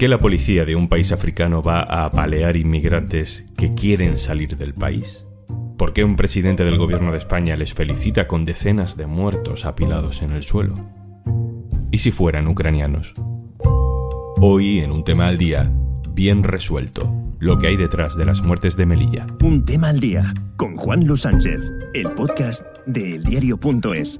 qué 0.00 0.08
la 0.08 0.16
policía 0.16 0.64
de 0.64 0.76
un 0.76 0.88
país 0.88 1.12
africano 1.12 1.60
va 1.60 1.80
a 1.80 2.06
apalear 2.06 2.56
inmigrantes 2.56 3.44
que 3.54 3.74
quieren 3.74 4.18
salir 4.18 4.56
del 4.56 4.72
país? 4.72 5.26
¿Por 5.76 5.92
qué 5.92 6.04
un 6.04 6.16
presidente 6.16 6.64
del 6.64 6.78
gobierno 6.78 7.12
de 7.12 7.18
España 7.18 7.54
les 7.54 7.74
felicita 7.74 8.26
con 8.26 8.46
decenas 8.46 8.96
de 8.96 9.04
muertos 9.04 9.66
apilados 9.66 10.22
en 10.22 10.32
el 10.32 10.42
suelo? 10.42 10.72
¿Y 11.90 11.98
si 11.98 12.12
fueran 12.12 12.48
ucranianos? 12.48 13.12
Hoy, 14.40 14.80
en 14.80 14.90
un 14.90 15.04
tema 15.04 15.28
al 15.28 15.36
día, 15.36 15.70
bien 16.14 16.44
resuelto, 16.44 17.12
lo 17.38 17.58
que 17.58 17.66
hay 17.66 17.76
detrás 17.76 18.16
de 18.16 18.24
las 18.24 18.42
muertes 18.42 18.78
de 18.78 18.86
Melilla. 18.86 19.26
Un 19.44 19.66
tema 19.66 19.90
al 19.90 20.00
día, 20.00 20.32
con 20.56 20.76
Juan 20.76 21.04
Luis 21.04 21.20
Sánchez, 21.20 21.60
el 21.92 22.10
podcast 22.12 22.64
de 22.86 23.16
eldiario.es. 23.16 24.18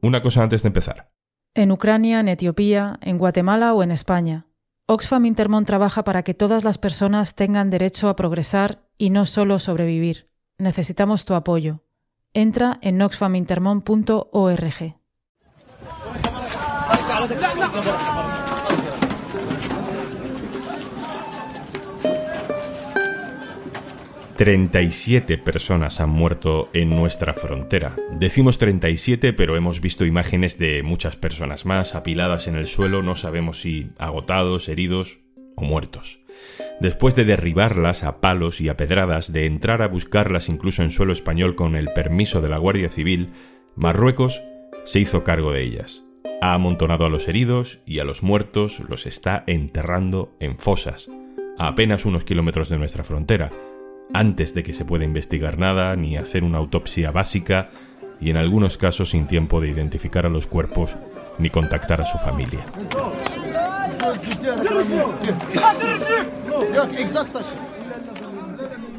Una 0.00 0.22
cosa 0.22 0.44
antes 0.44 0.62
de 0.62 0.68
empezar. 0.68 1.17
En 1.58 1.72
Ucrania, 1.72 2.20
en 2.20 2.28
Etiopía, 2.28 3.00
en 3.02 3.18
Guatemala 3.18 3.74
o 3.74 3.82
en 3.82 3.90
España. 3.90 4.46
Oxfam 4.86 5.26
Intermón 5.26 5.64
trabaja 5.64 6.04
para 6.04 6.22
que 6.22 6.32
todas 6.32 6.62
las 6.62 6.78
personas 6.78 7.34
tengan 7.34 7.68
derecho 7.68 8.08
a 8.08 8.14
progresar 8.14 8.86
y 8.96 9.10
no 9.10 9.26
solo 9.26 9.58
sobrevivir. 9.58 10.30
Necesitamos 10.56 11.24
tu 11.24 11.34
apoyo. 11.34 11.82
Entra 12.32 12.78
en 12.80 13.02
oxfamintermon.org. 13.02 14.94
37 24.38 25.36
personas 25.38 26.00
han 26.00 26.10
muerto 26.10 26.68
en 26.72 26.90
nuestra 26.90 27.34
frontera. 27.34 27.96
Decimos 28.20 28.56
37, 28.56 29.32
pero 29.32 29.56
hemos 29.56 29.80
visto 29.80 30.04
imágenes 30.04 30.58
de 30.58 30.84
muchas 30.84 31.16
personas 31.16 31.66
más 31.66 31.96
apiladas 31.96 32.46
en 32.46 32.54
el 32.54 32.68
suelo, 32.68 33.02
no 33.02 33.16
sabemos 33.16 33.60
si 33.60 33.90
agotados, 33.98 34.68
heridos 34.68 35.18
o 35.56 35.64
muertos. 35.64 36.20
Después 36.80 37.16
de 37.16 37.24
derribarlas 37.24 38.04
a 38.04 38.20
palos 38.20 38.60
y 38.60 38.68
a 38.68 38.76
pedradas, 38.76 39.32
de 39.32 39.44
entrar 39.46 39.82
a 39.82 39.88
buscarlas 39.88 40.48
incluso 40.48 40.84
en 40.84 40.92
suelo 40.92 41.12
español 41.12 41.56
con 41.56 41.74
el 41.74 41.88
permiso 41.88 42.40
de 42.40 42.48
la 42.48 42.58
Guardia 42.58 42.90
Civil, 42.90 43.30
Marruecos 43.74 44.44
se 44.84 45.00
hizo 45.00 45.24
cargo 45.24 45.50
de 45.50 45.64
ellas. 45.64 46.04
Ha 46.40 46.54
amontonado 46.54 47.06
a 47.06 47.10
los 47.10 47.26
heridos 47.26 47.80
y 47.86 47.98
a 47.98 48.04
los 48.04 48.22
muertos 48.22 48.78
los 48.88 49.04
está 49.04 49.42
enterrando 49.48 50.36
en 50.38 50.58
fosas, 50.58 51.10
a 51.58 51.66
apenas 51.66 52.04
unos 52.04 52.22
kilómetros 52.22 52.68
de 52.68 52.78
nuestra 52.78 53.02
frontera, 53.02 53.50
antes 54.12 54.54
de 54.54 54.62
que 54.62 54.74
se 54.74 54.84
pueda 54.84 55.04
investigar 55.04 55.58
nada 55.58 55.94
ni 55.96 56.16
hacer 56.16 56.44
una 56.44 56.58
autopsia 56.58 57.10
básica 57.10 57.70
y 58.20 58.30
en 58.30 58.36
algunos 58.36 58.78
casos 58.78 59.10
sin 59.10 59.26
tiempo 59.26 59.60
de 59.60 59.68
identificar 59.68 60.26
a 60.26 60.30
los 60.30 60.46
cuerpos 60.46 60.96
ni 61.38 61.50
contactar 61.50 62.00
a 62.00 62.06
su 62.06 62.18
familia. 62.18 62.64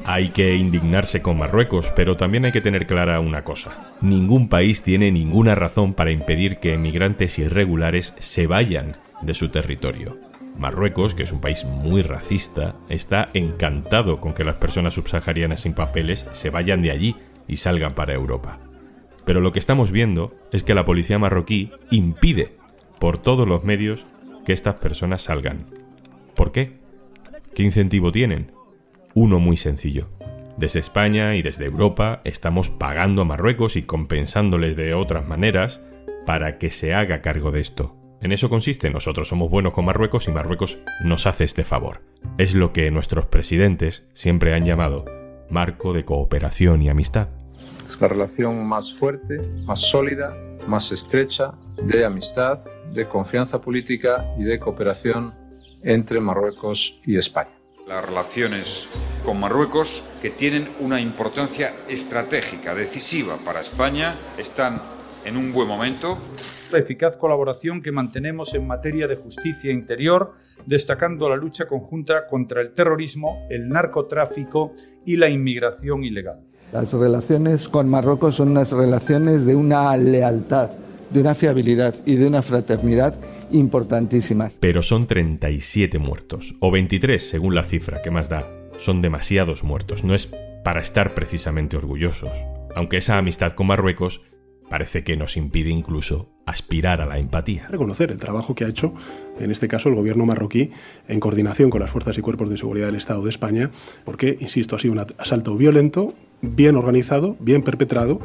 Hay 0.06 0.30
que 0.30 0.56
indignarse 0.56 1.22
con 1.22 1.38
Marruecos, 1.38 1.92
pero 1.96 2.18
también 2.18 2.46
hay 2.46 2.52
que 2.52 2.62
tener 2.62 2.88
clara 2.88 3.20
una 3.20 3.44
cosa. 3.44 3.92
Ningún 4.02 4.50
país 4.50 4.82
tiene 4.82 5.12
ninguna 5.12 5.54
razón 5.54 5.94
para 5.94 6.12
impedir 6.12 6.58
que 6.58 6.74
emigrantes 6.74 7.38
irregulares 7.38 8.14
se 8.20 8.48
vayan 8.48 8.94
de 9.22 9.34
su 9.34 9.50
territorio. 9.50 10.29
Marruecos, 10.60 11.16
que 11.16 11.24
es 11.24 11.32
un 11.32 11.40
país 11.40 11.66
muy 11.66 12.02
racista, 12.02 12.76
está 12.90 13.30
encantado 13.34 14.20
con 14.20 14.34
que 14.34 14.44
las 14.44 14.58
personas 14.58 14.94
subsaharianas 14.94 15.62
sin 15.62 15.74
papeles 15.74 16.28
se 16.34 16.50
vayan 16.50 16.82
de 16.82 16.92
allí 16.92 17.16
y 17.48 17.58
salgan 17.58 17.94
para 17.94 18.14
Europa. 18.14 18.60
Pero 19.26 19.42
lo 19.42 19.52
que 19.52 19.60
estamos 19.60 19.92
viendo 19.92 20.36
es 20.52 20.64
que 20.64 20.74
la 20.74 20.86
policía 20.86 21.20
marroquí 21.20 21.72
impide 21.92 22.58
por 23.00 23.18
todos 23.18 23.48
los 23.48 23.64
medios 23.64 24.06
que 24.46 24.54
estas 24.54 24.76
personas 24.76 25.22
salgan. 25.22 25.66
¿Por 26.36 26.52
qué? 26.52 26.78
¿Qué 27.54 27.64
incentivo 27.64 28.12
tienen? 28.12 28.52
Uno 29.14 29.40
muy 29.40 29.58
sencillo. 29.58 30.10
Desde 30.58 30.80
España 30.80 31.36
y 31.36 31.42
desde 31.42 31.66
Europa 31.66 32.22
estamos 32.26 32.70
pagando 32.70 33.22
a 33.22 33.26
Marruecos 33.26 33.76
y 33.76 33.84
compensándoles 33.84 34.76
de 34.76 34.94
otras 34.94 35.28
maneras 35.28 35.80
para 36.26 36.58
que 36.58 36.70
se 36.70 36.94
haga 36.94 37.22
cargo 37.22 37.52
de 37.52 37.62
esto. 37.62 37.99
En 38.22 38.34
eso 38.34 38.50
consiste, 38.50 38.90
nosotros 38.90 39.30
somos 39.30 39.50
buenos 39.50 39.72
con 39.72 39.86
Marruecos 39.86 40.28
y 40.28 40.32
Marruecos 40.32 40.80
nos 41.06 41.26
hace 41.26 41.46
este 41.46 41.64
favor. 41.64 42.02
Es 42.38 42.54
lo 42.54 42.74
que 42.74 42.92
nuestros 42.92 43.26
presidentes 43.28 44.04
siempre 44.14 44.54
han 44.54 44.66
llamado 44.66 45.06
marco 45.50 45.94
de 45.94 46.04
cooperación 46.04 46.82
y 46.82 46.90
amistad. 46.90 47.30
Es 47.88 48.00
la 48.02 48.10
relación 48.10 48.68
más 48.68 48.94
fuerte, 48.94 49.40
más 49.64 49.80
sólida, 49.80 50.36
más 50.68 50.92
estrecha 50.92 51.54
de 51.82 52.04
amistad, 52.04 52.60
de 52.94 53.08
confianza 53.08 53.62
política 53.62 54.26
y 54.38 54.44
de 54.44 54.60
cooperación 54.60 55.34
entre 55.82 56.20
Marruecos 56.20 57.00
y 57.06 57.18
España. 57.18 57.52
Las 57.88 58.06
relaciones 58.06 58.90
con 59.24 59.40
Marruecos, 59.40 60.04
que 60.22 60.30
tienen 60.30 60.70
una 60.82 61.00
importancia 61.00 61.74
estratégica, 61.88 62.76
decisiva 62.76 63.38
para 63.38 63.62
España, 63.62 64.18
están 64.38 64.82
en 65.24 65.38
un 65.38 65.54
buen 65.54 65.70
momento 65.70 66.18
la 66.72 66.80
eficaz 66.80 67.18
colaboración 67.18 67.82
que 67.82 67.92
mantenemos 67.92 68.54
en 68.54 68.68
materia 68.68 69.08
de 69.08 69.16
justicia 69.16 69.72
interior, 69.72 70.34
destacando 70.66 71.30
la 71.30 71.36
lucha 71.36 71.68
conjunta 71.68 72.28
contra 72.28 72.62
el 72.62 72.74
terrorismo, 72.74 73.46
el 73.50 73.70
narcotráfico 73.70 74.74
y 75.06 75.16
la 75.16 75.30
inmigración 75.30 76.04
ilegal. 76.04 76.42
Las 76.72 76.94
relaciones 76.94 77.68
con 77.68 77.90
Marruecos 77.90 78.36
son 78.36 78.50
unas 78.50 78.72
relaciones 78.72 79.46
de 79.46 79.56
una 79.56 79.96
lealtad, 79.98 80.70
de 81.10 81.22
una 81.22 81.34
fiabilidad 81.34 81.96
y 82.06 82.16
de 82.16 82.28
una 82.28 82.42
fraternidad 82.42 83.16
importantísimas. 83.52 84.56
Pero 84.60 84.84
son 84.84 85.08
37 85.08 85.98
muertos, 85.98 86.56
o 86.60 86.70
23 86.70 87.28
según 87.28 87.56
la 87.56 87.64
cifra, 87.64 88.02
que 88.02 88.12
más 88.12 88.30
da. 88.30 88.48
Son 88.78 89.02
demasiados 89.02 89.64
muertos, 89.64 90.04
no 90.04 90.14
es 90.14 90.30
para 90.64 90.82
estar 90.82 91.16
precisamente 91.16 91.76
orgullosos. 91.76 92.32
Aunque 92.76 92.98
esa 92.98 93.18
amistad 93.18 93.54
con 93.54 93.68
Marruecos 93.68 94.22
parece 94.70 95.04
que 95.04 95.18
nos 95.18 95.38
impide 95.38 95.70
incluso 95.70 96.30
aspirar 96.46 97.02
a 97.02 97.06
la 97.06 97.20
empatía. 97.20 97.68
Reconocer 97.70 98.12
el 98.12 98.18
trabajo 98.18 98.56
que 98.56 98.66
ha 98.66 98.68
hecho, 98.68 98.94
en 99.40 99.52
este 99.52 99.68
caso, 99.68 99.90
el 99.90 99.96
gobierno 99.96 100.26
marroquí, 100.26 100.72
en 101.08 101.20
coordinación 101.20 101.70
con 101.70 101.82
las 101.82 101.92
fuerzas 101.92 102.18
y 102.18 102.22
cuerpos 102.22 102.50
de 102.50 102.58
seguridad 102.58 102.88
del 102.88 102.96
Estado 102.96 103.24
de 103.24 103.30
España, 103.30 103.72
porque, 104.06 104.38
insisto, 104.40 104.76
ha 104.76 104.80
sido 104.80 104.94
un 104.94 105.06
asalto 105.18 105.56
violento, 105.56 106.14
bien 106.42 106.76
organizado, 106.76 107.36
bien 107.40 107.64
perpetrado, 107.64 108.20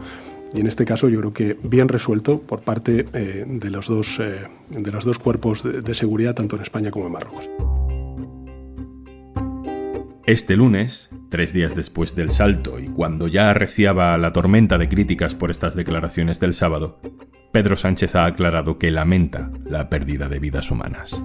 y 0.54 0.60
en 0.60 0.68
este 0.68 0.84
caso 0.84 1.08
yo 1.08 1.18
creo 1.18 1.32
que 1.32 1.56
bien 1.64 1.88
resuelto 1.88 2.40
por 2.40 2.60
parte 2.60 3.06
eh, 3.12 3.44
de, 3.46 3.70
los 3.70 3.88
dos, 3.88 4.20
eh, 4.20 4.46
de 4.70 4.92
los 4.92 5.04
dos 5.04 5.18
cuerpos 5.18 5.64
de 5.64 5.94
seguridad, 5.94 6.34
tanto 6.34 6.56
en 6.56 6.62
España 6.62 6.90
como 6.92 7.06
en 7.06 7.12
Marruecos. 7.12 7.50
Este 10.26 10.56
lunes, 10.56 11.10
tres 11.28 11.52
días 11.52 11.74
después 11.76 12.16
del 12.16 12.30
salto 12.30 12.80
y 12.80 12.88
cuando 12.88 13.28
ya 13.28 13.50
arreciaba 13.50 14.16
la 14.16 14.32
tormenta 14.32 14.78
de 14.78 14.88
críticas 14.88 15.34
por 15.34 15.50
estas 15.50 15.74
declaraciones 15.74 16.40
del 16.40 16.54
sábado, 16.54 16.98
Pedro 17.52 17.76
Sánchez 17.76 18.14
ha 18.14 18.24
aclarado 18.24 18.78
que 18.78 18.90
lamenta 18.90 19.50
la 19.66 19.90
pérdida 19.90 20.30
de 20.30 20.38
vidas 20.38 20.70
humanas. 20.70 21.22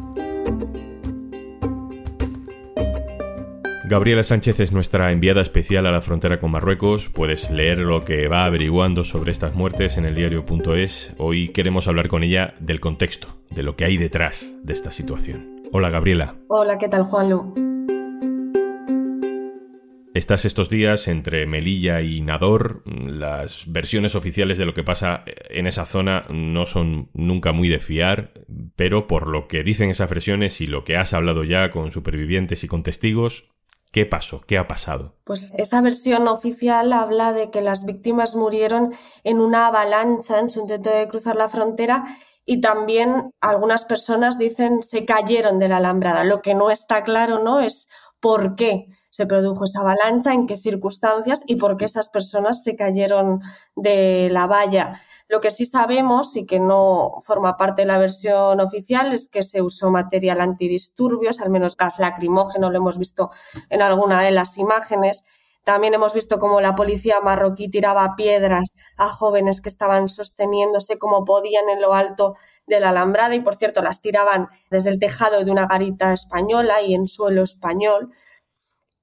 Gabriela 3.86 4.22
Sánchez 4.22 4.60
es 4.60 4.74
nuestra 4.74 5.14
enviada 5.14 5.42
especial 5.42 5.88
a 5.88 5.92
la 5.92 6.02
frontera 6.02 6.38
con 6.38 6.52
Marruecos. 6.52 7.08
Puedes 7.08 7.50
leer 7.50 7.80
lo 7.80 8.04
que 8.04 8.28
va 8.28 8.44
averiguando 8.44 9.06
sobre 9.06 9.31
estas 9.31 9.56
muertes 9.56 9.96
en 9.96 10.04
el 10.04 10.14
diario.es. 10.14 11.14
Hoy 11.18 11.48
queremos 11.50 11.88
hablar 11.88 12.10
con 12.10 12.24
ella 12.24 12.54
del 12.60 12.81
contexto, 12.81 13.30
de 13.50 13.64
lo 13.64 13.78
que 13.78 13.86
hay 13.86 13.96
detrás 13.96 14.52
de 14.62 14.74
esta 14.74 14.92
situación. 14.92 15.64
Hola 15.72 15.90
Gabriela. 15.90 16.36
Hola, 16.50 16.78
¿qué 16.78 16.90
tal 16.90 17.04
Juanlu? 17.04 17.69
Estás 20.19 20.44
estos 20.44 20.69
días 20.69 21.07
entre 21.07 21.46
Melilla 21.46 22.02
y 22.02 22.19
Nador. 22.19 22.84
Las 22.85 23.63
versiones 23.72 24.16
oficiales 24.16 24.57
de 24.57 24.66
lo 24.66 24.74
que 24.74 24.84
pasa 24.84 25.24
en 25.50 25.66
esa 25.66 25.86
zona 25.86 26.25
no 26.27 26.66
son 26.66 27.10
nunca 27.13 27.54
muy 27.54 27.69
de 27.69 27.80
fiar, 27.80 28.33
pero 28.75 29.07
por 29.07 29.30
lo 29.30 29.48
que 29.48 29.63
dicen 29.63 29.89
esas 29.89 30.10
versiones 30.10 30.60
y 30.60 30.68
lo 30.68 30.83
que 30.83 30.98
has 30.98 31.13
hablado 31.13 31.45
ya 31.45 31.71
con 31.71 31.92
supervivientes 31.92 32.66
y 32.66 32.68
con 32.68 32.83
testigos, 32.83 33.45
¿qué 33.94 34.06
pasó? 34.06 34.42
¿Qué 34.42 34.57
ha 34.57 34.68
pasado? 34.68 35.16
Pues 35.24 35.56
esa 35.56 35.80
versión 35.80 36.27
oficial 36.27 36.92
habla 36.92 37.31
de 37.31 37.50
que 37.50 37.62
las 37.62 37.86
víctimas 37.86 38.36
murieron 38.36 38.94
en 39.24 39.39
una 39.39 39.68
avalancha 39.68 40.38
en 40.39 40.50
su 40.50 40.60
intento 40.60 40.89
de 40.89 41.07
cruzar 41.07 41.38
la 41.38 41.48
frontera 41.48 42.04
y 42.44 42.60
también 42.60 43.31
algunas 43.39 43.86
personas 43.86 44.38
dicen 44.38 44.81
se 44.83 45.06
cayeron 45.06 45.60
de 45.60 45.69
la 45.69 45.77
alambrada. 45.77 46.25
Lo 46.25 46.42
que 46.42 46.56
no 46.56 46.72
está 46.72 47.04
claro, 47.04 47.42
¿no? 47.42 47.62
Es 47.62 47.88
por 48.19 48.56
qué 48.56 48.88
se 49.10 49.26
produjo 49.26 49.66
esa 49.66 49.82
avalancha, 49.82 50.34
en 50.34 50.48
qué 50.48 50.58
circunstancias 50.58 51.42
y 51.46 51.56
por 51.56 51.78
qué 51.78 51.86
esas 51.86 52.10
personas 52.10 52.64
se 52.64 52.76
cayeron 52.76 53.42
de 53.76 54.30
la 54.32 54.48
valla. 54.48 55.00
Lo 55.28 55.42
que 55.42 55.52
sí 55.52 55.66
sabemos 55.66 56.36
y 56.36 56.46
que 56.46 56.60
no 56.60 57.16
forma 57.22 57.56
parte 57.58 57.84
de 57.84 57.88
la 57.88 58.00
versión 58.00 58.60
oficial 58.60 59.14
es 59.14 59.30
que 59.30 59.44
se 59.44 59.62
usó 59.62 59.92
material 59.92 60.42
antidisturbios, 60.42 61.40
al 61.40 61.52
menos 61.52 61.78
gas 61.78 62.00
lacrimógeno, 62.00 62.72
lo 62.72 62.78
hemos 62.78 62.98
visto 62.98 63.30
en 63.70 63.82
alguna 63.82 64.22
de 64.22 64.32
las 64.32 64.58
imágenes. 64.58 65.24
También 65.64 65.94
hemos 65.94 66.16
visto 66.16 66.40
cómo 66.40 66.62
la 66.62 66.74
policía 66.76 67.20
marroquí 67.22 67.70
tiraba 67.70 68.16
piedras 68.16 68.74
a 68.98 69.08
jóvenes 69.08 69.62
que 69.62 69.70
estaban 69.70 70.10
sosteniéndose 70.10 70.98
como 70.98 71.26
podían 71.26 71.70
en 71.70 71.82
lo 71.82 71.94
alto 71.94 72.34
de 72.66 72.80
la 72.80 72.90
alambrada 72.90 73.36
y, 73.36 73.42
por 73.42 73.56
cierto, 73.56 73.84
las 73.84 74.02
tiraban 74.02 74.48
desde 74.72 74.90
el 74.90 74.98
tejado 74.98 75.44
de 75.44 75.52
una 75.52 75.68
garita 75.68 76.12
española 76.12 76.82
y 76.82 76.96
en 76.96 77.08
suelo 77.08 77.44
español. 77.44 78.12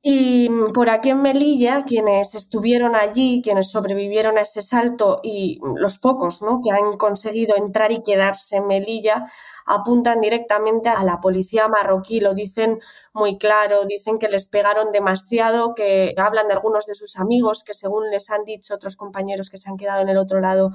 Y 0.09 0.49
por 0.73 0.89
aquí 0.89 1.11
en 1.11 1.21
Melilla, 1.21 1.83
quienes 1.83 2.37
estuvieron 2.37 2.95
allí, 2.95 3.43
quienes 3.43 3.73
sobrevivieron 3.73 4.39
a 4.39 4.43
ese 4.43 4.63
salto 4.63 5.19
y 5.21 5.59
los 5.81 5.99
pocos 5.99 6.43
¿no? 6.43 6.61
que 6.63 6.71
han 6.71 6.97
conseguido 6.97 7.57
entrar 7.57 7.91
y 7.91 8.05
quedarse 8.05 8.59
en 8.59 8.69
Melilla, 8.69 9.27
apuntan 9.65 10.21
directamente 10.21 10.91
a 10.91 11.03
la 11.03 11.21
policía 11.21 11.67
marroquí, 11.67 12.21
lo 12.21 12.35
dicen 12.35 12.79
muy 13.13 13.37
claro, 13.37 13.85
dicen 13.85 14.21
que 14.21 14.29
les 14.29 14.47
pegaron 14.47 14.93
demasiado, 14.93 15.75
que 15.75 16.15
hablan 16.17 16.47
de 16.47 16.55
algunos 16.55 16.87
de 16.87 16.95
sus 16.95 17.17
amigos, 17.17 17.65
que 17.65 17.75
según 17.75 18.09
les 18.09 18.31
han 18.31 18.45
dicho 18.45 18.77
otros 18.77 18.95
compañeros 18.95 19.51
que 19.51 19.59
se 19.59 19.69
han 19.69 19.77
quedado 19.77 20.03
en 20.03 20.09
el 20.09 20.19
otro 20.19 20.41
lado, 20.41 20.71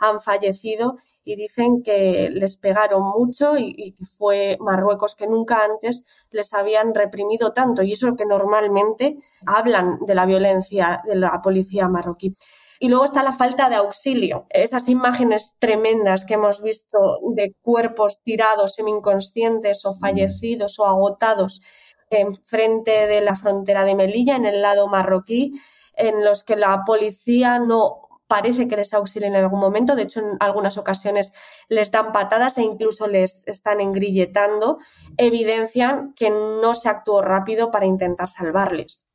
han 0.00 0.20
fallecido 0.20 0.96
y 1.24 1.36
dicen 1.36 1.82
que 1.82 2.30
les 2.32 2.56
pegaron 2.56 3.02
mucho 3.02 3.56
y, 3.56 3.92
que 3.98 4.04
fue 4.04 4.56
Marruecos 4.60 5.14
que 5.14 5.26
nunca 5.26 5.64
antes 5.64 6.04
les 6.30 6.52
habían 6.52 6.94
reprimido 6.94 7.52
tanto 7.52 7.82
y 7.82 7.92
eso 7.92 8.16
que 8.16 8.26
normalmente 8.26 9.18
hablan 9.46 9.98
de 10.00 10.14
la 10.14 10.26
violencia 10.26 11.02
de 11.04 11.16
la 11.16 11.40
policía 11.42 11.88
marroquí. 11.88 12.34
Y 12.78 12.88
luego 12.88 13.06
está 13.06 13.22
la 13.22 13.32
falta 13.32 13.70
de 13.70 13.76
auxilio. 13.76 14.46
Esas 14.50 14.88
imágenes 14.90 15.54
tremendas 15.58 16.26
que 16.26 16.34
hemos 16.34 16.62
visto 16.62 16.98
de 17.34 17.54
cuerpos 17.62 18.20
tirados 18.22 18.74
semi-inconscientes 18.74 19.86
o 19.86 19.94
fallecidos 19.94 20.78
o 20.78 20.84
agotados 20.84 21.62
enfrente 22.10 23.06
de 23.06 23.20
la 23.20 23.36
frontera 23.36 23.84
de 23.84 23.94
Melilla, 23.94 24.36
en 24.36 24.46
el 24.46 24.62
lado 24.62 24.88
marroquí, 24.88 25.52
en 25.94 26.24
los 26.24 26.44
que 26.44 26.56
la 26.56 26.84
policía 26.84 27.58
no 27.58 28.02
parece 28.26 28.68
que 28.68 28.76
les 28.76 28.92
auxilien 28.94 29.34
en 29.34 29.44
algún 29.44 29.60
momento, 29.60 29.96
de 29.96 30.02
hecho 30.02 30.20
en 30.20 30.36
algunas 30.40 30.78
ocasiones 30.78 31.32
les 31.68 31.90
dan 31.90 32.12
patadas 32.12 32.58
e 32.58 32.62
incluso 32.62 33.06
les 33.06 33.42
están 33.46 33.80
engrilletando, 33.80 34.78
evidencian 35.16 36.14
que 36.14 36.30
no 36.30 36.74
se 36.74 36.88
actuó 36.88 37.22
rápido 37.22 37.70
para 37.70 37.86
intentar 37.86 38.28
salvarles. 38.28 39.06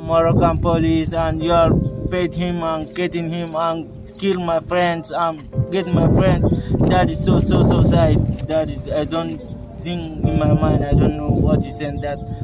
Moroccan 0.00 0.58
police 0.58 1.14
and 1.14 1.42
you 1.42 1.50
are 1.50 1.72
bait 2.10 2.34
him 2.34 2.62
and 2.62 2.94
getting 2.94 3.26
him 3.30 3.56
and 3.56 3.88
kill 4.18 4.38
my 4.38 4.60
friends 4.60 5.10
and 5.10 5.40
get 5.72 5.86
my 5.86 6.06
friends. 6.08 6.48
That 6.90 7.08
is 7.08 7.24
so 7.24 7.38
so 7.38 7.62
so 7.62 7.82
sad. 7.82 8.18
That 8.48 8.68
is 8.68 8.82
I 8.92 9.04
don't 9.04 9.53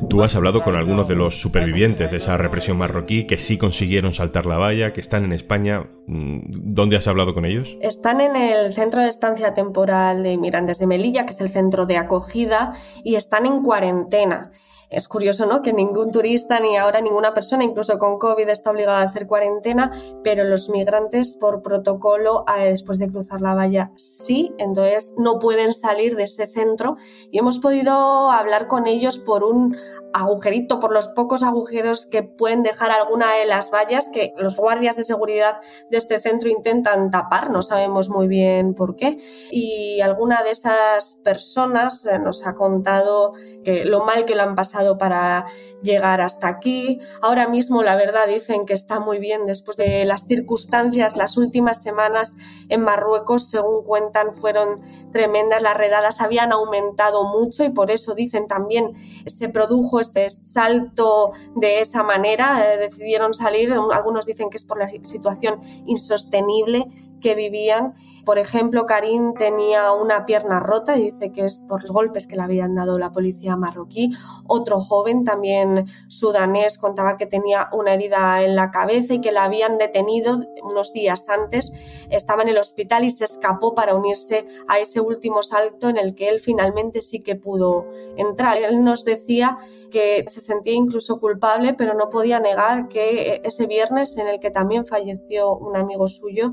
Tú 0.09 0.23
has 0.23 0.37
hablado 0.37 0.63
con 0.63 0.77
algunos 0.77 1.09
de 1.09 1.15
los 1.15 1.41
supervivientes 1.41 2.11
de 2.11 2.17
esa 2.17 2.37
represión 2.37 2.77
marroquí 2.77 3.25
que 3.25 3.39
sí 3.39 3.57
consiguieron 3.57 4.13
saltar 4.13 4.47
la 4.47 4.59
valla, 4.59 4.93
que 4.93 5.01
están 5.01 5.25
en 5.25 5.33
España. 5.33 5.89
Mm, 6.07 6.41
¿Dónde 6.75 6.97
has 6.97 7.07
hablado 7.07 7.33
con 7.33 7.45
ellos? 7.45 7.77
Están 7.81 8.21
en 8.21 8.37
el 8.37 8.73
Centro 8.73 9.03
de 9.03 9.09
Estancia 9.09 9.55
Temporal 9.55 10.23
de 10.23 10.33
Inmigrantes 10.33 10.79
de 10.79 10.87
Melilla, 10.87 11.25
que 11.25 11.33
es 11.33 11.41
el 11.41 11.49
centro 11.49 11.87
de 11.87 11.97
acogida, 11.97 12.75
y 13.05 13.15
están 13.15 13.47
en 13.47 13.63
cuarentena. 13.63 14.51
Es 14.91 15.07
curioso, 15.07 15.47
¿no? 15.47 15.63
Que 15.63 15.73
ningún 15.73 16.11
turista 16.11 16.59
ni 16.59 16.77
ahora 16.77 17.01
ninguna 17.01 17.33
persona, 17.33 17.63
incluso 17.63 17.97
con 18.01 18.19
COVID, 18.19 18.49
está 18.49 18.73
obligada 18.73 18.99
a 18.99 19.05
hacer 19.05 19.29
cuarentena, 19.29 19.93
pero 20.25 20.43
los 20.43 20.69
migrantes 20.69 21.37
por 21.37 21.63
protocolo, 21.63 22.45
después 22.59 22.99
de 22.99 23.09
cruzar 23.09 23.41
la 23.41 23.55
valla, 23.55 23.93
sí, 23.97 24.53
entonces 24.59 25.13
no 25.17 25.39
pueden 25.39 25.75
salir 25.75 26.17
de 26.17 26.25
ese 26.25 26.49
centro 26.49 26.97
y 27.31 27.39
hemos 27.39 27.61
podido 27.61 27.93
hablar 28.31 28.67
con 28.67 28.89
ellos 28.89 29.19
por 29.19 29.45
un 29.45 29.77
agujerito, 30.13 30.81
por 30.81 30.93
los 30.93 31.07
pocos 31.09 31.45
agujeros 31.45 32.07
que 32.07 32.25
pueden 32.25 32.65
dejar 32.65 32.91
alguna 32.91 33.33
de 33.37 33.47
las 33.47 33.71
vallas 33.71 34.11
que 34.13 34.33
los 34.37 34.57
guardias 34.57 34.97
de 34.97 35.05
seguridad 35.05 35.61
de 35.91 35.99
este 35.99 36.19
centro 36.19 36.49
intentan 36.49 37.13
tapar, 37.13 37.51
no 37.51 37.63
sabemos 37.63 38.09
muy 38.09 38.27
bien 38.27 38.75
por 38.75 38.97
qué. 38.97 39.19
Y 39.53 40.01
alguna 40.01 40.43
de 40.43 40.51
esas 40.51 41.17
personas 41.23 42.05
eh, 42.07 42.19
nos 42.19 42.45
ha 42.45 42.55
contado 42.55 43.35
que 43.65 43.85
lo 43.85 44.05
mal 44.05 44.25
que 44.25 44.35
lo 44.35 44.43
han 44.43 44.55
pasado 44.55 44.80
para 44.99 45.47
llegar 45.83 46.21
hasta 46.21 46.49
aquí. 46.49 46.99
Ahora 47.23 47.49
mismo, 47.49 47.83
la 47.83 47.97
verdad, 47.97 48.27
dicen 48.29 48.67
que 48.67 48.75
está 48.75 49.01
muy 49.01 49.19
bien 49.19 49.47
después 49.47 49.77
de 49.77 50.05
las 50.05 50.27
circunstancias. 50.27 51.17
Las 51.17 51.37
últimas 51.37 51.83
semanas 51.83 52.37
en 52.69 52.83
Marruecos, 52.83 53.49
según 53.49 53.85
cuentan, 53.85 54.33
fueron 54.33 54.83
tremendas. 55.13 55.63
Las 55.63 55.77
redadas 55.77 56.21
habían 56.21 56.53
aumentado 56.53 57.25
mucho 57.25 57.65
y 57.65 57.71
por 57.71 57.91
eso 57.91 58.15
dicen 58.15 58.47
también 58.47 58.95
se 59.27 59.49
produjo 59.49 60.01
ese 60.01 60.31
salto 60.31 61.31
de 61.57 61.81
esa 61.81 62.03
manera, 62.03 62.75
eh, 62.75 62.79
decidieron 62.79 63.35
salir, 63.35 63.73
algunos 63.73 64.27
dicen 64.27 64.51
que 64.51 64.57
es 64.57 64.65
por 64.65 64.79
la 64.79 64.89
situación 65.05 65.61
insostenible 65.87 66.87
que 67.21 67.35
vivían. 67.35 67.95
Por 68.25 68.39
ejemplo, 68.39 68.87
Karim 68.87 69.35
tenía 69.35 69.93
una 69.93 70.27
pierna 70.27 70.61
rota 70.61 70.97
y 70.97 71.11
dice 71.11 71.33
que 71.33 71.45
es 71.45 71.63
por 71.63 71.83
los 71.83 71.91
golpes 71.91 72.27
que 72.27 72.37
le 72.37 72.43
habían 72.43 72.75
dado 72.75 72.99
la 72.99 73.13
policía 73.13 73.57
marroquí. 73.57 74.11
Otro 74.47 74.70
joven, 74.79 75.25
también 75.25 75.87
sudanés, 76.07 76.79
contaba 76.79 77.17
que 77.17 77.27
tenía 77.27 77.69
una 77.73 77.95
herida 77.95 78.45
en 78.45 78.55
la 78.55 78.71
cabeza 78.71 79.15
y 79.15 79.21
que 79.21 79.33
la 79.33 79.45
habían 79.45 79.79
detenido 79.79 80.41
unos 80.63 80.93
días 80.93 81.29
antes. 81.29 81.73
Estaba 82.11 82.43
en 82.43 82.51
el 82.51 82.59
hospital 82.59 83.03
y 83.05 83.11
se 83.11 83.25
escapó 83.25 83.75
para 83.75 83.97
unirse 83.97 84.47
a 84.69 84.79
ese 84.79 85.01
último 85.01 85.43
salto 85.43 85.89
en 85.89 85.97
el 85.97 86.15
que 86.15 86.29
él 86.29 86.39
finalmente 86.41 87.03
sí 87.03 87.21
que 87.21 87.35
pudo 87.35 87.87
entrar. 88.17 88.59
Él 88.59 88.85
nos 88.85 89.05
decía 89.05 89.59
que 89.91 90.25
se 90.29 90.41
sentía 90.41 90.75
incluso 90.75 91.19
culpable, 91.21 91.75
pero 91.75 91.95
no 91.95 92.11
podía 92.11 92.39
negar 92.39 92.89
que 92.89 93.41
ese 93.45 93.67
viernes 93.67 94.17
en 94.17 94.29
el 94.29 94.39
que 94.39 94.51
también 94.51 94.87
falleció 94.87 95.57
un 95.57 95.77
amigo 95.77 96.07
suyo, 96.07 96.53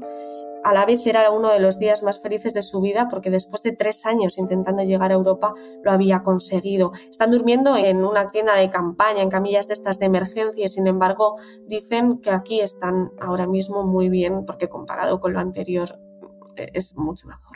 a 0.68 0.74
la 0.74 0.86
vez 0.86 1.08
era 1.08 1.32
uno 1.32 1.50
de 1.50 1.62
los 1.62 1.80
días 1.80 2.04
más 2.04 2.20
felices 2.20 2.54
de 2.54 2.62
su 2.62 2.82
vida 2.82 3.08
porque 3.10 3.30
después 3.30 3.64
de 3.64 3.72
tres 3.72 4.06
años 4.06 4.38
intentando 4.38 4.84
llegar 4.84 5.12
a 5.12 5.16
Europa 5.16 5.54
lo 5.82 5.92
había 5.92 6.24
conseguido. 6.24 6.92
Están 7.10 7.32
durmiendo 7.32 7.78
en 7.78 8.04
una 8.04 8.28
tienda 8.28 8.54
de 8.54 8.70
campaña, 8.70 9.22
en 9.22 9.30
camillas 9.30 9.68
de 9.68 9.76
estas 9.76 9.98
de 9.98 10.08
emergencia 10.08 10.66
y 10.66 10.68
sin 10.68 10.86
embargo 10.86 11.38
dicen 11.68 12.20
que 12.20 12.32
aquí 12.32 12.60
están 12.60 13.14
ahora 13.22 13.48
mismo 13.48 13.84
muy 13.84 14.10
bien 14.10 14.44
porque 14.46 14.68
comparado 14.68 15.22
con 15.22 15.32
lo 15.32 15.40
anterior 15.40 15.98
eh, 16.58 16.70
es 16.74 16.98
mucho 16.98 17.28
mejor. 17.28 17.47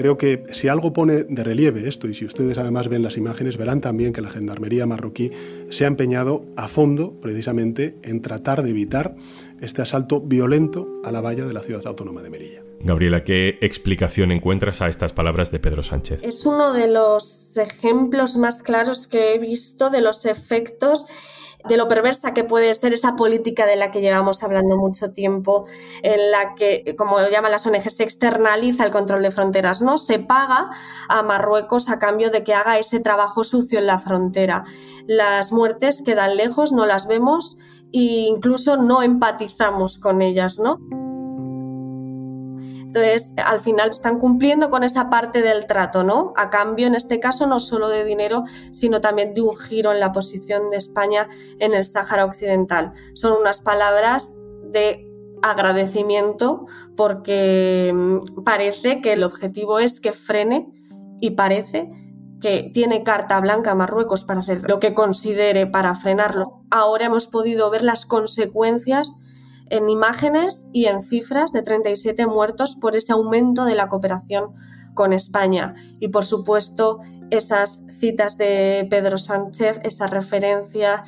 Creo 0.00 0.16
que 0.16 0.44
si 0.52 0.66
algo 0.68 0.94
pone 0.94 1.24
de 1.24 1.44
relieve 1.44 1.86
esto, 1.86 2.08
y 2.08 2.14
si 2.14 2.24
ustedes 2.24 2.56
además 2.56 2.88
ven 2.88 3.02
las 3.02 3.18
imágenes, 3.18 3.58
verán 3.58 3.82
también 3.82 4.14
que 4.14 4.22
la 4.22 4.30
Gendarmería 4.30 4.86
marroquí 4.86 5.30
se 5.68 5.84
ha 5.84 5.88
empeñado 5.88 6.46
a 6.56 6.68
fondo 6.68 7.20
precisamente 7.20 7.98
en 8.02 8.22
tratar 8.22 8.62
de 8.62 8.70
evitar 8.70 9.14
este 9.60 9.82
asalto 9.82 10.22
violento 10.22 10.88
a 11.04 11.12
la 11.12 11.20
valla 11.20 11.44
de 11.44 11.52
la 11.52 11.60
ciudad 11.60 11.86
autónoma 11.86 12.22
de 12.22 12.30
Melilla. 12.30 12.62
Gabriela, 12.80 13.24
¿qué 13.24 13.58
explicación 13.60 14.32
encuentras 14.32 14.80
a 14.80 14.88
estas 14.88 15.12
palabras 15.12 15.50
de 15.50 15.58
Pedro 15.58 15.82
Sánchez? 15.82 16.22
Es 16.22 16.46
uno 16.46 16.72
de 16.72 16.88
los 16.88 17.54
ejemplos 17.58 18.38
más 18.38 18.62
claros 18.62 19.06
que 19.06 19.34
he 19.34 19.38
visto 19.38 19.90
de 19.90 20.00
los 20.00 20.24
efectos 20.24 21.08
de 21.68 21.76
lo 21.76 21.88
perversa 21.88 22.34
que 22.34 22.44
puede 22.44 22.74
ser 22.74 22.92
esa 22.92 23.16
política 23.16 23.66
de 23.66 23.76
la 23.76 23.90
que 23.90 24.00
llevamos 24.00 24.42
hablando 24.42 24.76
mucho 24.76 25.12
tiempo, 25.12 25.64
en 26.02 26.30
la 26.30 26.54
que, 26.54 26.94
como 26.96 27.18
llaman 27.28 27.52
las 27.52 27.66
ONG, 27.66 27.90
se 27.90 28.04
externaliza 28.04 28.84
el 28.84 28.90
control 28.90 29.22
de 29.22 29.30
fronteras, 29.30 29.82
¿no? 29.82 29.98
Se 29.98 30.18
paga 30.18 30.70
a 31.08 31.22
Marruecos 31.22 31.88
a 31.88 31.98
cambio 31.98 32.30
de 32.30 32.44
que 32.44 32.54
haga 32.54 32.78
ese 32.78 33.00
trabajo 33.00 33.44
sucio 33.44 33.78
en 33.78 33.86
la 33.86 33.98
frontera. 33.98 34.64
Las 35.06 35.52
muertes 35.52 36.02
quedan 36.04 36.36
lejos, 36.36 36.72
no 36.72 36.86
las 36.86 37.06
vemos 37.06 37.56
e 37.92 38.28
incluso 38.28 38.76
no 38.76 39.02
empatizamos 39.02 39.98
con 39.98 40.22
ellas, 40.22 40.58
¿no? 40.58 40.78
Entonces, 42.92 43.32
al 43.36 43.60
final 43.60 43.90
están 43.90 44.18
cumpliendo 44.18 44.68
con 44.68 44.82
esa 44.82 45.10
parte 45.10 45.42
del 45.42 45.66
trato, 45.66 46.02
¿no? 46.02 46.32
A 46.36 46.50
cambio, 46.50 46.88
en 46.88 46.96
este 46.96 47.20
caso, 47.20 47.46
no 47.46 47.60
solo 47.60 47.88
de 47.88 48.04
dinero, 48.04 48.42
sino 48.72 49.00
también 49.00 49.32
de 49.32 49.42
un 49.42 49.56
giro 49.56 49.92
en 49.92 50.00
la 50.00 50.10
posición 50.10 50.70
de 50.70 50.78
España 50.78 51.28
en 51.60 51.72
el 51.72 51.84
Sáhara 51.84 52.24
Occidental. 52.24 52.92
Son 53.14 53.40
unas 53.40 53.60
palabras 53.60 54.40
de 54.64 55.08
agradecimiento 55.40 56.66
porque 56.96 57.92
mm, 57.94 58.42
parece 58.42 59.00
que 59.00 59.12
el 59.12 59.22
objetivo 59.22 59.78
es 59.78 60.00
que 60.00 60.10
frene 60.10 60.68
y 61.20 61.30
parece 61.30 61.92
que 62.40 62.72
tiene 62.74 63.04
carta 63.04 63.38
blanca 63.38 63.76
Marruecos 63.76 64.24
para 64.24 64.40
hacer 64.40 64.68
lo 64.68 64.80
que 64.80 64.94
considere 64.94 65.68
para 65.68 65.94
frenarlo. 65.94 66.64
Ahora 66.72 67.06
hemos 67.06 67.28
podido 67.28 67.70
ver 67.70 67.84
las 67.84 68.04
consecuencias 68.04 69.14
en 69.70 69.88
imágenes 69.88 70.66
y 70.72 70.86
en 70.86 71.02
cifras 71.02 71.52
de 71.52 71.62
37 71.62 72.26
muertos 72.26 72.76
por 72.76 72.96
ese 72.96 73.12
aumento 73.12 73.64
de 73.64 73.74
la 73.76 73.88
cooperación 73.88 74.54
con 74.94 75.12
España. 75.12 75.74
Y 76.00 76.08
por 76.08 76.24
supuesto, 76.24 77.00
esas 77.30 77.80
citas 77.88 78.36
de 78.36 78.86
Pedro 78.90 79.16
Sánchez, 79.16 79.80
esa 79.84 80.06
referencia 80.08 81.02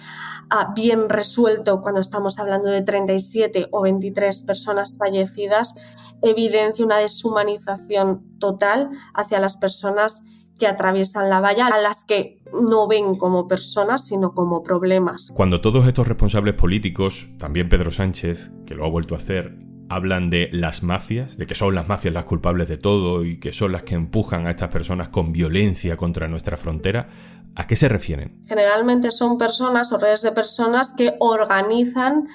a 0.48 0.72
bien 0.74 1.08
resuelto 1.08 1.80
cuando 1.80 2.00
estamos 2.00 2.38
hablando 2.38 2.70
de 2.70 2.82
37 2.82 3.68
o 3.72 3.82
23 3.82 4.42
personas 4.44 4.96
fallecidas, 4.96 5.74
evidencia 6.22 6.84
una 6.84 6.98
deshumanización 6.98 8.38
total 8.38 8.90
hacia 9.14 9.40
las 9.40 9.56
personas 9.56 10.22
que 10.62 10.68
atraviesan 10.68 11.28
la 11.28 11.40
valla, 11.40 11.66
a 11.66 11.78
las 11.80 12.04
que 12.04 12.38
no 12.52 12.86
ven 12.86 13.16
como 13.16 13.48
personas, 13.48 14.06
sino 14.06 14.32
como 14.32 14.62
problemas. 14.62 15.32
Cuando 15.34 15.60
todos 15.60 15.88
estos 15.88 16.06
responsables 16.06 16.54
políticos, 16.54 17.26
también 17.36 17.68
Pedro 17.68 17.90
Sánchez, 17.90 18.52
que 18.64 18.76
lo 18.76 18.84
ha 18.84 18.88
vuelto 18.88 19.16
a 19.16 19.18
hacer, 19.18 19.58
hablan 19.88 20.30
de 20.30 20.50
las 20.52 20.84
mafias, 20.84 21.36
de 21.36 21.48
que 21.48 21.56
son 21.56 21.74
las 21.74 21.88
mafias 21.88 22.14
las 22.14 22.26
culpables 22.26 22.68
de 22.68 22.78
todo 22.78 23.24
y 23.24 23.40
que 23.40 23.52
son 23.52 23.72
las 23.72 23.82
que 23.82 23.96
empujan 23.96 24.46
a 24.46 24.50
estas 24.50 24.68
personas 24.68 25.08
con 25.08 25.32
violencia 25.32 25.96
contra 25.96 26.28
nuestra 26.28 26.56
frontera, 26.56 27.08
¿a 27.56 27.66
qué 27.66 27.74
se 27.74 27.88
refieren? 27.88 28.44
Generalmente 28.46 29.10
son 29.10 29.38
personas 29.38 29.90
o 29.90 29.98
redes 29.98 30.22
de 30.22 30.30
personas 30.30 30.94
que 30.96 31.14
organizan 31.18 32.28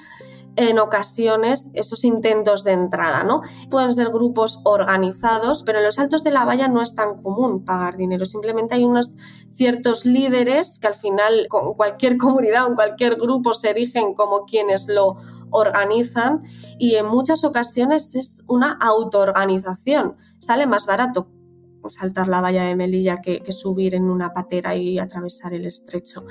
en 0.58 0.80
ocasiones 0.80 1.70
esos 1.72 2.02
intentos 2.04 2.64
de 2.64 2.72
entrada, 2.72 3.22
¿no? 3.22 3.42
Pueden 3.70 3.94
ser 3.94 4.08
grupos 4.08 4.60
organizados, 4.64 5.62
pero 5.62 5.78
en 5.78 5.84
los 5.84 6.00
altos 6.00 6.24
de 6.24 6.32
la 6.32 6.44
valla 6.44 6.66
no 6.66 6.82
es 6.82 6.96
tan 6.96 7.22
común 7.22 7.64
pagar 7.64 7.96
dinero. 7.96 8.24
Simplemente 8.24 8.74
hay 8.74 8.84
unos 8.84 9.12
ciertos 9.52 10.04
líderes 10.04 10.80
que 10.80 10.88
al 10.88 10.96
final 10.96 11.46
con 11.48 11.74
cualquier 11.74 12.16
comunidad 12.18 12.66
o 12.66 12.74
cualquier 12.74 13.14
grupo 13.14 13.54
se 13.54 13.70
erigen 13.70 14.14
como 14.14 14.46
quienes 14.46 14.88
lo 14.88 15.16
organizan 15.50 16.42
y 16.76 16.96
en 16.96 17.06
muchas 17.06 17.44
ocasiones 17.44 18.16
es 18.16 18.42
una 18.48 18.72
autoorganización. 18.72 20.16
Sale 20.40 20.66
más 20.66 20.86
barato 20.86 21.28
saltar 21.88 22.28
la 22.28 22.40
valla 22.40 22.64
de 22.64 22.76
Melilla 22.76 23.22
que, 23.22 23.40
que 23.40 23.52
subir 23.52 23.94
en 23.94 24.10
una 24.10 24.34
patera 24.34 24.74
y 24.74 24.98
atravesar 24.98 25.54
el 25.54 25.64
estrecho. 25.64 26.24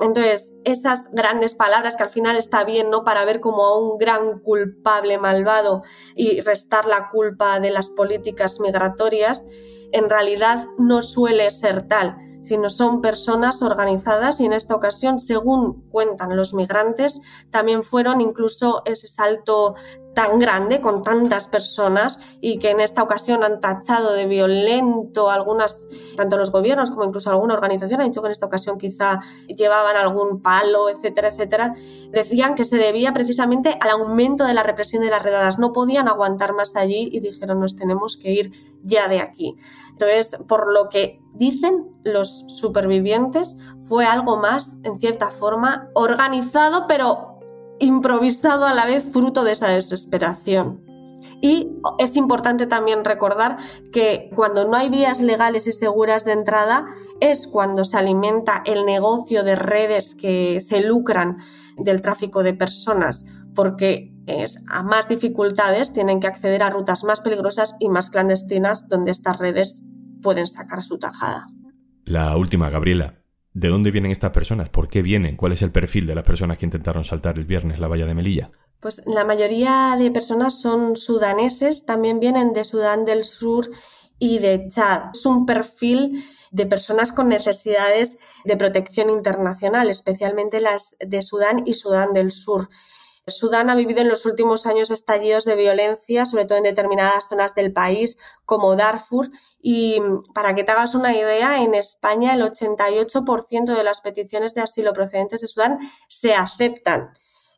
Entonces, 0.00 0.52
esas 0.64 1.10
grandes 1.12 1.54
palabras 1.54 1.96
que 1.96 2.02
al 2.02 2.10
final 2.10 2.36
está 2.36 2.64
bien, 2.64 2.90
¿no? 2.90 3.04
Para 3.04 3.24
ver 3.24 3.40
como 3.40 3.64
a 3.64 3.78
un 3.78 3.98
gran 3.98 4.40
culpable 4.40 5.18
malvado 5.18 5.82
y 6.14 6.40
restar 6.40 6.86
la 6.86 7.08
culpa 7.10 7.60
de 7.60 7.70
las 7.70 7.88
políticas 7.88 8.60
migratorias, 8.60 9.42
en 9.92 10.10
realidad 10.10 10.66
no 10.78 11.02
suele 11.02 11.50
ser 11.50 11.88
tal 11.88 12.16
sino 12.46 12.70
son 12.70 13.00
personas 13.00 13.60
organizadas 13.60 14.40
y 14.40 14.44
en 14.44 14.52
esta 14.52 14.76
ocasión, 14.76 15.18
según 15.18 15.82
cuentan 15.90 16.36
los 16.36 16.54
migrantes, 16.54 17.20
también 17.50 17.82
fueron 17.82 18.20
incluso 18.20 18.82
ese 18.84 19.08
salto 19.08 19.74
tan 20.16 20.38
grande 20.38 20.80
con 20.80 21.02
tantas 21.02 21.46
personas 21.46 22.18
y 22.40 22.58
que 22.58 22.70
en 22.70 22.80
esta 22.80 23.02
ocasión 23.02 23.44
han 23.44 23.60
tachado 23.60 24.14
de 24.14 24.24
violento 24.24 25.28
algunas, 25.28 25.86
tanto 26.16 26.38
los 26.38 26.50
gobiernos 26.50 26.90
como 26.90 27.04
incluso 27.04 27.28
alguna 27.28 27.52
organización, 27.52 28.00
han 28.00 28.06
dicho 28.06 28.22
que 28.22 28.28
en 28.28 28.32
esta 28.32 28.46
ocasión 28.46 28.78
quizá 28.78 29.20
llevaban 29.46 29.94
algún 29.94 30.40
palo, 30.40 30.88
etcétera, 30.88 31.28
etcétera, 31.28 31.74
decían 32.12 32.54
que 32.54 32.64
se 32.64 32.78
debía 32.78 33.12
precisamente 33.12 33.76
al 33.78 33.90
aumento 33.90 34.44
de 34.44 34.54
la 34.54 34.62
represión 34.62 35.02
de 35.02 35.10
las 35.10 35.22
redadas. 35.22 35.58
No 35.58 35.74
podían 35.74 36.08
aguantar 36.08 36.54
más 36.54 36.76
allí 36.76 37.10
y 37.12 37.20
dijeron 37.20 37.60
nos 37.60 37.76
tenemos 37.76 38.16
que 38.16 38.32
ir 38.32 38.52
ya 38.82 39.08
de 39.08 39.20
aquí. 39.20 39.58
Entonces, 39.90 40.38
por 40.48 40.72
lo 40.72 40.88
que 40.88 41.20
dicen 41.34 41.90
los 42.04 42.46
supervivientes, 42.56 43.58
fue 43.86 44.06
algo 44.06 44.38
más, 44.38 44.78
en 44.82 44.98
cierta 44.98 45.28
forma, 45.28 45.90
organizado, 45.92 46.86
pero 46.88 47.35
improvisado 47.80 48.64
a 48.66 48.74
la 48.74 48.86
vez 48.86 49.10
fruto 49.12 49.44
de 49.44 49.52
esa 49.52 49.68
desesperación. 49.68 50.84
Y 51.42 51.70
es 51.98 52.16
importante 52.16 52.66
también 52.66 53.04
recordar 53.04 53.58
que 53.92 54.30
cuando 54.34 54.66
no 54.66 54.76
hay 54.76 54.88
vías 54.88 55.20
legales 55.20 55.66
y 55.66 55.72
seguras 55.72 56.24
de 56.24 56.32
entrada 56.32 56.86
es 57.20 57.46
cuando 57.46 57.84
se 57.84 57.98
alimenta 57.98 58.62
el 58.64 58.86
negocio 58.86 59.42
de 59.44 59.56
redes 59.56 60.14
que 60.14 60.60
se 60.60 60.80
lucran 60.80 61.38
del 61.76 62.00
tráfico 62.00 62.42
de 62.42 62.54
personas, 62.54 63.24
porque 63.54 64.12
a 64.70 64.82
más 64.82 65.08
dificultades 65.08 65.92
tienen 65.92 66.20
que 66.20 66.26
acceder 66.26 66.62
a 66.62 66.70
rutas 66.70 67.04
más 67.04 67.20
peligrosas 67.20 67.76
y 67.80 67.88
más 67.88 68.10
clandestinas 68.10 68.88
donde 68.88 69.10
estas 69.10 69.38
redes 69.38 69.84
pueden 70.22 70.46
sacar 70.46 70.82
su 70.82 70.98
tajada. 70.98 71.46
La 72.04 72.36
última, 72.36 72.70
Gabriela. 72.70 73.25
¿De 73.56 73.68
dónde 73.68 73.90
vienen 73.90 74.12
estas 74.12 74.32
personas? 74.32 74.68
¿Por 74.68 74.86
qué 74.86 75.00
vienen? 75.00 75.34
¿Cuál 75.34 75.52
es 75.52 75.62
el 75.62 75.72
perfil 75.72 76.06
de 76.06 76.14
las 76.14 76.24
personas 76.24 76.58
que 76.58 76.66
intentaron 76.66 77.06
saltar 77.06 77.38
el 77.38 77.46
viernes 77.46 77.78
la 77.78 77.88
valla 77.88 78.04
de 78.04 78.12
Melilla? 78.12 78.50
Pues 78.80 79.02
la 79.06 79.24
mayoría 79.24 79.96
de 79.98 80.10
personas 80.10 80.60
son 80.60 80.98
sudaneses, 80.98 81.86
también 81.86 82.20
vienen 82.20 82.52
de 82.52 82.64
Sudán 82.64 83.06
del 83.06 83.24
Sur 83.24 83.70
y 84.18 84.40
de 84.40 84.68
Chad. 84.68 85.04
Es 85.14 85.24
un 85.24 85.46
perfil 85.46 86.22
de 86.50 86.66
personas 86.66 87.12
con 87.12 87.30
necesidades 87.30 88.18
de 88.44 88.58
protección 88.58 89.08
internacional, 89.08 89.88
especialmente 89.88 90.60
las 90.60 90.94
de 91.00 91.22
Sudán 91.22 91.62
y 91.64 91.72
Sudán 91.72 92.12
del 92.12 92.32
Sur. 92.32 92.68
Sudán 93.28 93.70
ha 93.70 93.74
vivido 93.74 94.00
en 94.00 94.08
los 94.08 94.24
últimos 94.24 94.66
años 94.66 94.92
estallidos 94.92 95.44
de 95.44 95.56
violencia, 95.56 96.26
sobre 96.26 96.44
todo 96.44 96.58
en 96.58 96.64
determinadas 96.64 97.28
zonas 97.28 97.54
del 97.56 97.72
país, 97.72 98.18
como 98.44 98.76
Darfur. 98.76 99.30
Y 99.60 100.00
para 100.32 100.54
que 100.54 100.62
te 100.62 100.70
hagas 100.70 100.94
una 100.94 101.12
idea, 101.16 101.62
en 101.62 101.74
España 101.74 102.34
el 102.34 102.42
88% 102.42 103.76
de 103.76 103.82
las 103.82 104.00
peticiones 104.00 104.54
de 104.54 104.60
asilo 104.60 104.92
procedentes 104.92 105.40
de 105.40 105.48
Sudán 105.48 105.78
se 106.08 106.34
aceptan. 106.34 107.10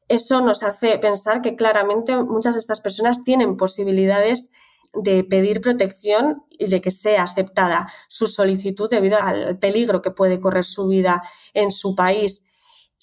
Eso 0.09 0.41
nos 0.41 0.63
hace 0.63 0.99
pensar 0.99 1.43
que 1.43 1.55
claramente 1.55 2.17
muchas 2.17 2.55
de 2.55 2.61
estas 2.61 2.81
personas 2.81 3.23
tienen 3.25 3.59
posibilidades 3.59 4.51
de 4.95 5.23
pedir 5.23 5.61
protección 5.61 6.45
y 6.51 6.69
de 6.69 6.81
que 6.81 6.91
sea 6.91 7.25
aceptada 7.25 7.93
su 8.09 8.27
solicitud 8.27 8.89
debido 8.89 9.19
al 9.21 9.59
peligro 9.59 10.01
que 10.01 10.11
puede 10.11 10.41
correr 10.41 10.65
su 10.65 10.89
vida 10.89 11.23
en 11.53 11.73
su 11.73 11.95
país. 11.95 12.43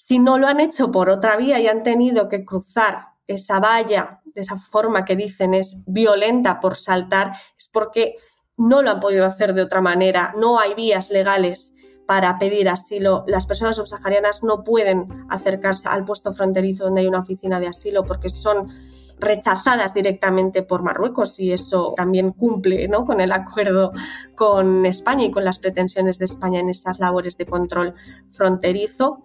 Si 0.07 0.19
no 0.19 0.37
lo 0.37 0.47
han 0.47 0.59
hecho 0.59 0.91
por 0.91 1.09
otra 1.09 1.35
vía 1.35 1.59
y 1.59 1.65
han 1.65 1.81
tenido 1.81 2.29
que 2.29 2.45
cruzar 2.45 3.07
esa 3.25 3.59
valla 3.59 4.21
de 4.23 4.41
esa 4.41 4.55
forma 4.55 5.03
que 5.03 5.15
dicen 5.15 5.55
es 5.55 5.83
violenta 5.87 6.59
por 6.59 6.75
saltar, 6.77 7.33
es 7.57 7.67
porque 7.67 8.15
no 8.55 8.83
lo 8.83 8.91
han 8.91 8.99
podido 8.99 9.25
hacer 9.25 9.55
de 9.55 9.63
otra 9.63 9.81
manera. 9.81 10.35
No 10.37 10.59
hay 10.59 10.75
vías 10.75 11.09
legales 11.09 11.73
para 12.05 12.37
pedir 12.37 12.69
asilo. 12.69 13.23
Las 13.25 13.47
personas 13.47 13.77
subsaharianas 13.77 14.43
no 14.43 14.63
pueden 14.63 15.07
acercarse 15.27 15.87
al 15.87 16.05
puesto 16.05 16.31
fronterizo 16.33 16.83
donde 16.83 17.01
hay 17.01 17.07
una 17.07 17.21
oficina 17.21 17.59
de 17.59 17.69
asilo 17.69 18.05
porque 18.05 18.29
son 18.29 18.69
rechazadas 19.17 19.95
directamente 19.95 20.61
por 20.61 20.83
Marruecos 20.83 21.39
y 21.39 21.51
eso 21.51 21.95
también 21.97 22.31
cumple 22.31 22.87
¿no? 22.87 23.05
con 23.05 23.21
el 23.21 23.31
acuerdo 23.31 23.91
con 24.35 24.85
España 24.85 25.25
y 25.25 25.31
con 25.31 25.43
las 25.43 25.57
pretensiones 25.57 26.19
de 26.19 26.25
España 26.25 26.59
en 26.59 26.69
estas 26.69 26.99
labores 26.99 27.37
de 27.37 27.47
control 27.47 27.95
fronterizo. 28.29 29.23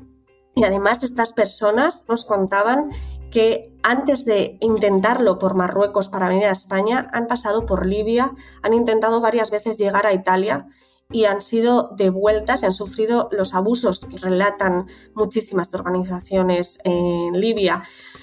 Y 0.54 0.64
además 0.64 1.02
estas 1.02 1.32
personas 1.32 2.04
nos 2.08 2.24
contaban 2.24 2.90
que 3.30 3.72
antes 3.82 4.24
de 4.24 4.58
intentarlo 4.60 5.38
por 5.38 5.54
Marruecos 5.54 6.08
para 6.08 6.28
venir 6.28 6.46
a 6.46 6.50
España, 6.52 7.08
han 7.12 7.28
pasado 7.28 7.64
por 7.64 7.86
Libia, 7.86 8.32
han 8.62 8.74
intentado 8.74 9.20
varias 9.20 9.50
veces 9.50 9.78
llegar 9.78 10.06
a 10.06 10.12
Italia 10.12 10.66
y 11.10 11.24
han 11.24 11.42
sido 11.42 11.90
devueltas 11.96 12.62
y 12.62 12.66
han 12.66 12.72
sufrido 12.72 13.28
los 13.32 13.54
abusos 13.54 14.00
que 14.00 14.18
relatan 14.18 14.86
muchísimas 15.14 15.72
organizaciones 15.74 16.78
en 16.84 17.40
Libia. 17.40 17.82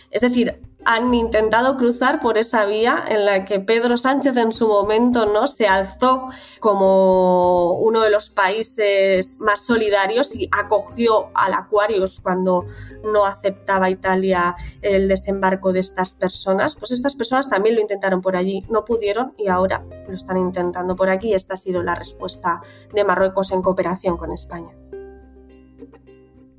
Es 0.10 0.22
decir, 0.22 0.62
han 0.90 1.14
intentado 1.14 1.76
cruzar 1.76 2.22
por 2.22 2.38
esa 2.38 2.66
vía 2.66 3.04
en 3.10 3.26
la 3.26 3.44
que 3.44 3.60
Pedro 3.60 3.98
Sánchez 3.98 4.38
en 4.38 4.54
su 4.54 4.70
momento 4.70 5.26
no 5.26 5.46
se 5.46 5.68
alzó 5.68 6.30
como 6.62 7.74
uno 7.74 8.00
de 8.00 8.10
los 8.10 8.30
países 8.30 9.38
más 9.38 9.66
solidarios 9.66 10.34
y 10.34 10.48
acogió 10.50 11.30
al 11.34 11.56
Aquarius 11.56 12.22
cuando 12.22 12.66
no 13.04 13.26
aceptaba 13.26 13.90
Italia 13.90 14.56
el 14.82 15.10
desembarco 15.10 15.74
de 15.74 15.82
estas 15.82 16.12
personas. 16.12 16.78
Pues 16.78 16.92
estas 16.92 17.16
personas 17.16 17.50
también 17.50 17.76
lo 17.76 17.82
intentaron 17.82 18.22
por 18.22 18.38
allí, 18.38 18.66
no 18.70 18.86
pudieron 18.86 19.34
y 19.38 19.50
ahora 19.50 19.84
lo 20.08 20.14
están 20.14 20.38
intentando 20.38 20.96
por 20.96 21.10
aquí. 21.10 21.34
Esta 21.34 21.56
ha 21.56 21.58
sido 21.58 21.84
la 21.84 21.96
respuesta 21.96 22.62
de 22.94 23.04
Marruecos 23.04 23.52
en 23.52 23.62
cooperación 23.62 24.16
con 24.16 24.32
España. 24.32 24.87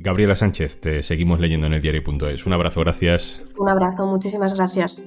Gabriela 0.00 0.36
Sánchez, 0.36 0.80
te 0.80 1.02
seguimos 1.02 1.40
leyendo 1.40 1.66
en 1.66 1.72
el 1.72 1.82
diario.es. 1.82 2.46
Un 2.46 2.52
abrazo, 2.52 2.80
gracias. 2.80 3.42
Un 3.58 3.68
abrazo, 3.68 4.06
muchísimas 4.06 4.54
gracias. 4.54 5.02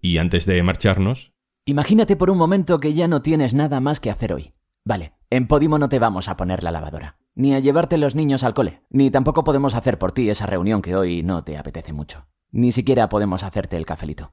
Y 0.00 0.18
antes 0.18 0.46
de 0.46 0.62
marcharnos... 0.62 1.32
Imagínate 1.66 2.16
por 2.16 2.30
un 2.30 2.38
momento 2.38 2.78
que 2.78 2.94
ya 2.94 3.08
no 3.08 3.22
tienes 3.22 3.54
nada 3.54 3.80
más 3.80 3.98
que 3.98 4.10
hacer 4.10 4.32
hoy. 4.32 4.54
Vale, 4.84 5.12
en 5.30 5.48
Podimo 5.48 5.78
no 5.78 5.88
te 5.88 5.98
vamos 5.98 6.28
a 6.28 6.36
poner 6.36 6.62
la 6.62 6.70
lavadora, 6.70 7.18
ni 7.34 7.54
a 7.54 7.58
llevarte 7.58 7.98
los 7.98 8.14
niños 8.14 8.44
al 8.44 8.54
cole, 8.54 8.82
ni 8.88 9.10
tampoco 9.10 9.44
podemos 9.44 9.74
hacer 9.74 9.98
por 9.98 10.12
ti 10.12 10.30
esa 10.30 10.46
reunión 10.46 10.80
que 10.80 10.96
hoy 10.96 11.22
no 11.22 11.42
te 11.44 11.58
apetece 11.58 11.92
mucho. 11.92 12.28
Ni 12.52 12.72
siquiera 12.72 13.08
podemos 13.08 13.42
hacerte 13.42 13.76
el 13.76 13.84
cafelito. 13.84 14.32